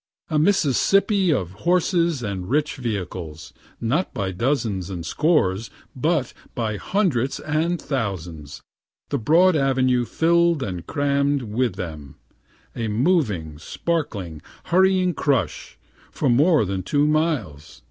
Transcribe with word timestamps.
A 0.31 0.39
Mississippi 0.39 1.31
of 1.31 1.51
horses 1.51 2.23
and 2.23 2.49
rich 2.49 2.77
vehicles, 2.77 3.53
not 3.79 4.15
by 4.15 4.31
dozens 4.31 4.89
and 4.89 5.05
scores, 5.05 5.69
but 5.95 6.33
hundreds 6.57 7.39
and 7.39 7.79
thousands 7.79 8.63
the 9.09 9.19
broad 9.19 9.55
avenue 9.55 10.05
filled 10.05 10.63
and 10.63 10.87
cramm'd 10.87 11.43
with 11.43 11.75
them 11.75 12.15
a 12.75 12.87
moving, 12.87 13.59
sparkling, 13.59 14.41
hurrying 14.73 15.13
crush, 15.13 15.77
for 16.11 16.29
more 16.29 16.65
than 16.65 16.81
two 16.81 17.05
miles. 17.05 17.79